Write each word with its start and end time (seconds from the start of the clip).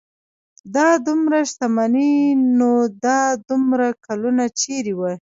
دا 0.75 0.89
دومره 1.07 1.39
شتمني 1.51 2.13
نو 2.57 2.71
دا 3.05 3.19
دومره 3.47 3.87
کلونه 4.05 4.45
چېرې 4.59 4.93
وه. 4.99 5.11